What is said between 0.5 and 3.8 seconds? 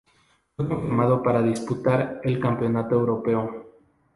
Fue confirmado para disputar el Campeonato Europeo.